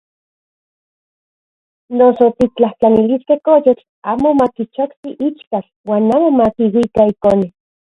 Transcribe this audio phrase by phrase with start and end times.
[1.97, 7.47] Noso tiktlajtlaniliskej koyotl amo makichokti ichkatl uan amo makiuika ikone.